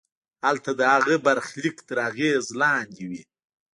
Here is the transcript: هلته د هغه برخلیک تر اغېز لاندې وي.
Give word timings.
هلته 0.45 0.69
د 0.79 0.81
هغه 0.93 1.15
برخلیک 1.27 1.77
تر 1.87 1.97
اغېز 2.09 2.45
لاندې 2.61 3.03
وي. 3.09 3.23